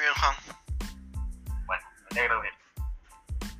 bien, 0.00 0.14
Juan. 0.14 0.36
Bueno, 1.66 1.82
me 2.10 2.20
alegro 2.20 2.40
bien. 2.40 2.54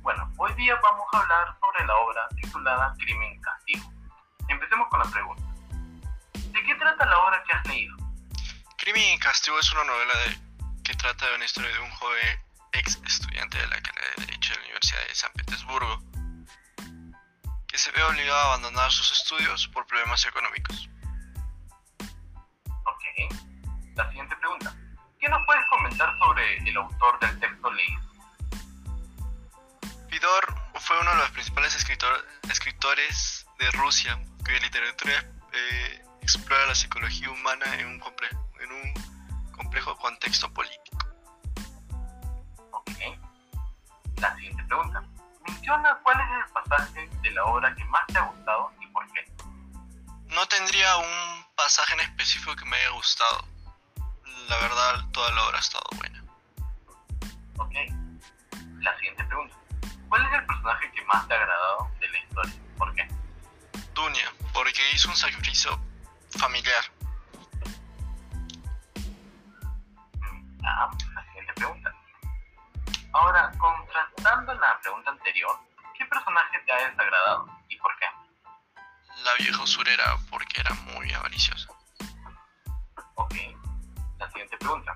Bueno, 0.01 0.33
hoy 0.37 0.53
día 0.55 0.75
vamos 0.81 1.05
a 1.13 1.19
hablar 1.19 1.55
sobre 1.59 1.85
la 1.85 1.95
obra 1.97 2.27
titulada 2.41 2.93
Crimen 2.97 3.33
y 3.33 3.41
Castigo. 3.41 3.93
Empecemos 4.47 4.87
con 4.89 4.99
la 4.99 5.05
pregunta. 5.05 5.43
¿De 6.33 6.63
qué 6.63 6.75
trata 6.75 7.05
la 7.05 7.19
obra 7.19 7.43
que 7.43 7.53
has 7.53 7.65
leído? 7.67 7.95
Crimen 8.77 9.13
y 9.13 9.19
Castigo 9.19 9.59
es 9.59 9.71
una 9.73 9.83
novela 9.83 10.13
de, 10.17 10.83
que 10.83 10.93
trata 10.95 11.27
de 11.27 11.35
una 11.35 11.45
historia 11.45 11.71
de 11.71 11.79
un 11.79 11.91
joven 11.91 12.39
ex 12.73 12.99
estudiante 13.05 13.57
de 13.57 13.67
la 13.67 13.81
carrera 13.81 14.07
de 14.17 14.25
Derecho 14.25 14.53
de 14.53 14.59
la 14.59 14.63
Universidad 14.63 15.07
de 15.07 15.15
San 15.15 15.31
Petersburgo 15.33 16.01
que 17.67 17.77
se 17.77 17.91
ve 17.91 18.03
obligado 18.03 18.37
a 18.37 18.45
abandonar 18.53 18.91
sus 18.91 19.11
estudios 19.11 19.67
por 19.69 19.85
problemas 19.87 20.25
económicos. 20.25 20.89
Comentar 26.01 26.17
sobre 26.19 26.57
el 26.57 26.77
autor 26.77 27.19
del 27.19 27.39
texto 27.39 27.71
leído? 27.71 28.01
Fidor 30.09 30.55
fue 30.75 30.99
uno 30.99 31.11
de 31.11 31.17
los 31.17 31.31
principales 31.31 31.75
escritor, 31.75 32.25
escritores 32.49 33.45
de 33.59 33.71
Rusia 33.71 34.19
cuya 34.43 34.59
literatura 34.59 35.23
eh, 35.53 36.03
explora 36.21 36.65
la 36.65 36.75
psicología 36.75 37.29
humana 37.29 37.65
en 37.75 37.87
un, 37.87 37.99
complejo, 37.99 38.49
en 38.59 38.71
un 38.71 38.93
complejo 39.51 39.95
contexto 39.97 40.51
político. 40.53 40.97
Ok. 42.71 42.91
La 44.17 44.35
siguiente 44.35 44.63
pregunta. 44.63 45.03
Menciona 45.47 45.97
cuál 46.03 46.19
es 46.19 46.45
el 46.45 46.53
pasaje 46.53 47.09
de 47.21 47.31
la 47.31 47.43
obra 47.45 47.73
que 47.75 47.83
más 47.85 48.05
te 48.07 48.17
ha 48.17 48.21
gustado 48.21 48.71
y 48.79 48.87
por 48.87 49.07
qué. 49.11 49.31
No 50.27 50.45
tendría 50.47 50.97
un 50.97 51.45
pasaje 51.55 51.93
en 51.93 52.01
específico 52.01 52.55
que 52.55 52.65
me 52.65 52.77
haya 52.77 52.89
gustado. 52.89 53.50
La 54.51 54.57
verdad, 54.57 55.05
toda 55.13 55.31
la 55.31 55.45
obra 55.47 55.57
ha 55.57 55.61
estado 55.61 55.85
buena. 55.95 56.21
Ok. 57.57 57.73
La 58.81 58.93
siguiente 58.97 59.23
pregunta. 59.23 59.55
¿Cuál 60.09 60.25
es 60.25 60.33
el 60.33 60.45
personaje 60.45 60.91
que 60.91 61.05
más 61.05 61.25
te 61.25 61.33
ha 61.33 61.37
agradado 61.37 61.89
de 62.01 62.09
la 62.09 62.19
historia? 62.19 62.53
¿Por 62.77 62.93
qué? 62.93 63.07
Dunia, 63.93 64.29
porque 64.53 64.81
hizo 64.93 65.07
un 65.07 65.15
sacrificio 65.15 65.79
familiar. 66.37 66.83
Mm, 70.19 70.65
Ah, 70.65 70.89
la 71.15 71.23
siguiente 71.27 71.53
pregunta. 71.53 71.93
Ahora, 73.13 73.53
contrastando 73.57 74.53
la 74.55 74.79
pregunta 74.81 75.11
anterior, 75.11 75.57
¿qué 75.97 76.03
personaje 76.07 76.59
te 76.65 76.73
ha 76.73 76.89
desagradado 76.89 77.47
y 77.69 77.77
por 77.77 77.95
qué? 77.97 78.05
La 79.23 79.33
vieja 79.35 79.63
usurera, 79.63 80.17
porque 80.29 80.59
era 80.59 80.73
muy 80.73 81.09
avariciosa. 81.13 81.69
Ok. 83.15 83.35
Pregunta. 84.61 84.95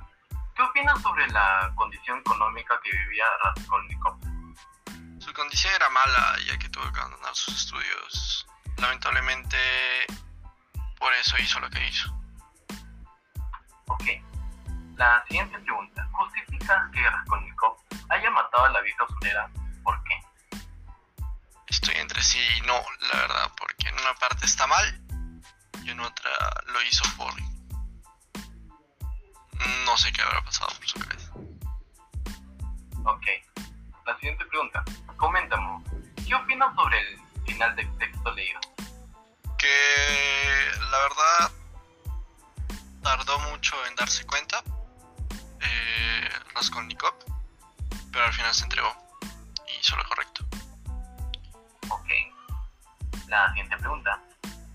¿Qué 0.55 0.61
opinas 0.61 1.01
sobre 1.01 1.27
la 1.29 1.73
condición 1.75 2.19
económica 2.19 2.79
que 2.83 2.91
vivía 2.91 3.25
Raskolnikov? 3.43 4.15
Su 5.19 5.33
condición 5.33 5.73
era 5.73 5.89
mala, 5.89 6.35
ya 6.45 6.55
que 6.59 6.69
tuvo 6.69 6.83
que 6.93 6.99
abandonar 6.99 7.35
sus 7.35 7.55
estudios. 7.55 8.45
Lamentablemente, 8.77 9.57
por 10.99 11.11
eso 11.15 11.35
hizo 11.39 11.59
lo 11.59 11.69
que 11.71 11.87
hizo. 11.87 12.15
Ok. 13.87 14.03
La 14.97 15.23
siguiente 15.27 15.57
pregunta. 15.57 16.07
¿Justificas 16.11 16.91
que 16.91 17.09
Raskolnikov 17.09 17.77
haya 18.09 18.29
matado 18.29 18.65
a 18.65 18.69
la 18.69 18.81
vieja 18.81 19.03
usurera? 19.03 19.49
¿Por 19.83 20.03
qué? 20.03 20.21
Estoy 21.65 21.95
entre 21.95 22.21
sí 22.21 22.39
y 22.57 22.61
no, 22.61 22.79
la 23.11 23.19
verdad, 23.19 23.51
porque 23.57 23.89
en 23.89 23.95
una 23.95 24.13
parte 24.13 24.45
está 24.45 24.67
mal 24.67 25.01
y 25.83 25.89
en 25.89 25.99
otra 26.01 26.29
lo 26.67 26.81
hizo 26.83 27.03
por... 27.17 27.33
No 29.85 29.97
sé 29.97 30.11
qué 30.11 30.21
habrá 30.21 30.43
pasado 30.43 30.73
por 30.75 30.87
su 30.87 30.99
cabeza. 30.99 31.31
Ok. 33.05 33.25
La 34.05 34.15
siguiente 34.17 34.45
pregunta. 34.45 34.83
Coméntame. 35.17 35.83
¿Qué 36.27 36.35
opinas 36.35 36.75
sobre 36.75 36.99
el 36.99 37.19
final 37.45 37.75
del 37.75 37.97
texto 37.97 38.31
leído? 38.31 38.59
Que 39.57 40.71
la 40.91 40.97
verdad 40.99 41.51
tardó 43.01 43.39
mucho 43.51 43.75
en 43.87 43.95
darse 43.95 44.25
cuenta 44.25 44.63
eh, 45.61 46.29
Raskolnikov, 46.53 47.13
pero 48.11 48.25
al 48.25 48.33
final 48.33 48.53
se 48.53 48.63
entregó 48.63 48.91
y 49.67 49.79
hizo 49.79 49.95
lo 49.95 50.03
correcto. 50.05 50.45
Ok. 51.89 52.09
La 53.27 53.47
siguiente 53.49 53.77
pregunta. 53.77 54.19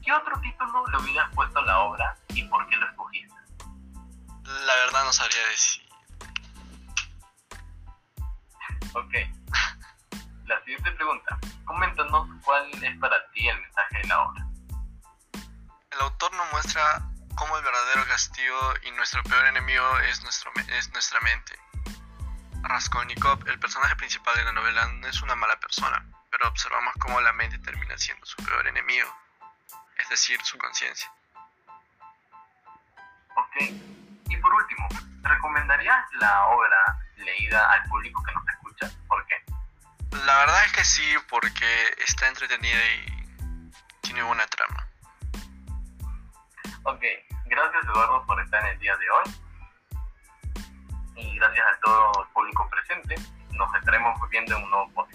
¿Qué 0.02 0.12
otro 0.12 0.40
título 0.40 0.86
le 0.86 0.96
hubieras 0.98 1.34
puesto 1.34 1.58
a 1.58 1.62
la 1.62 1.80
obra 1.80 2.16
y 2.28 2.42
por 2.44 2.66
qué 2.68 2.76
lo 2.76 2.86
escogiste? 2.86 2.99
La 4.66 4.74
verdad 4.74 5.04
no 5.04 5.12
sabría 5.12 5.46
decir. 5.48 5.88
Ok. 8.94 9.14
La 10.46 10.58
siguiente 10.64 10.90
pregunta. 10.92 11.38
Coméntanos 11.64 12.28
cuál 12.44 12.68
es 12.82 12.98
para 12.98 13.30
ti 13.30 13.48
el 13.48 13.60
mensaje 13.60 13.98
de 13.98 14.08
la 14.08 14.22
obra. 14.22 14.46
El 15.92 16.00
autor 16.00 16.32
nos 16.34 16.50
muestra 16.52 17.02
cómo 17.36 17.56
el 17.56 17.64
verdadero 17.64 18.04
castigo 18.06 18.74
y 18.82 18.90
nuestro 18.92 19.22
peor 19.22 19.46
enemigo 19.46 19.98
es, 20.00 20.22
nuestro, 20.22 20.50
es 20.68 20.92
nuestra 20.92 21.20
mente. 21.20 21.58
Raskolnikov, 22.62 23.46
el 23.48 23.58
personaje 23.58 23.96
principal 23.96 24.34
de 24.36 24.44
la 24.44 24.52
novela, 24.52 24.86
no 24.86 25.06
es 25.06 25.22
una 25.22 25.34
mala 25.36 25.58
persona, 25.60 26.04
pero 26.30 26.48
observamos 26.48 26.94
cómo 26.98 27.20
la 27.20 27.32
mente 27.32 27.58
termina 27.58 27.96
siendo 27.96 28.26
su 28.26 28.36
peor 28.44 28.66
enemigo, 28.66 29.08
es 29.98 30.08
decir, 30.08 30.40
su 30.42 30.58
conciencia. 30.58 31.10
Ok. 33.36 33.89
Y 35.90 35.96
por 35.96 35.98
último, 35.98 35.98
¿recomendarías 35.98 36.12
la 36.20 36.46
obra 36.48 36.98
leída 37.16 37.72
al 37.72 37.82
público 37.88 38.22
que 38.22 38.32
nos 38.32 38.48
escucha? 38.48 38.90
¿Por 39.08 39.26
qué? 39.26 39.34
La 40.26 40.38
verdad 40.38 40.64
es 40.66 40.72
que 40.72 40.84
sí, 40.84 41.14
porque 41.28 41.94
está 41.98 42.28
entretenida 42.28 42.80
y 42.94 43.72
tiene 44.00 44.22
buena 44.22 44.46
trama. 44.46 44.86
Ok. 46.84 47.02
Gracias 47.46 47.84
Eduardo 47.84 48.24
por 48.26 48.40
estar 48.40 48.62
en 48.64 48.72
el 48.72 48.78
día 48.78 48.96
de 48.96 49.10
hoy. 49.10 49.24
Y 51.16 51.36
gracias 51.36 51.66
a 51.66 51.80
todo 51.80 52.22
el 52.22 52.28
público 52.32 52.68
presente. 52.70 53.14
Nos 53.52 53.74
estaremos 53.74 54.16
viendo 54.30 54.56
en 54.56 54.64
un 54.64 54.70
nuevo 54.70 54.90
podcast. 54.92 55.09